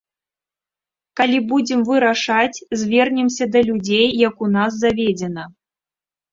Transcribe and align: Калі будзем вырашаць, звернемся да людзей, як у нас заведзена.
Калі 1.21 1.37
будзем 1.51 1.83
вырашаць, 1.91 2.63
звернемся 2.85 3.43
да 3.57 3.65
людзей, 3.69 4.07
як 4.27 4.35
у 4.49 4.53
нас 4.59 4.71
заведзена. 4.83 5.43